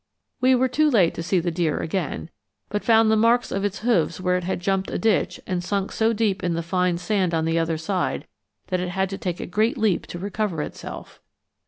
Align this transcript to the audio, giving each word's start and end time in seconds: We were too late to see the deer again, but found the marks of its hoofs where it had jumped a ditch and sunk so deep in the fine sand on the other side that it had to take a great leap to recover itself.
We 0.39 0.55
were 0.55 0.67
too 0.67 0.89
late 0.89 1.13
to 1.13 1.21
see 1.21 1.39
the 1.39 1.51
deer 1.51 1.77
again, 1.77 2.31
but 2.69 2.83
found 2.83 3.11
the 3.11 3.15
marks 3.15 3.51
of 3.51 3.63
its 3.63 3.81
hoofs 3.81 4.19
where 4.19 4.35
it 4.35 4.43
had 4.45 4.59
jumped 4.59 4.89
a 4.89 4.97
ditch 4.97 5.39
and 5.45 5.63
sunk 5.63 5.91
so 5.91 6.11
deep 6.11 6.43
in 6.43 6.55
the 6.55 6.63
fine 6.63 6.97
sand 6.97 7.35
on 7.35 7.45
the 7.45 7.59
other 7.59 7.77
side 7.77 8.25
that 8.69 8.79
it 8.79 8.89
had 8.89 9.11
to 9.11 9.19
take 9.19 9.39
a 9.39 9.45
great 9.45 9.77
leap 9.77 10.07
to 10.07 10.17
recover 10.17 10.63
itself. 10.63 11.21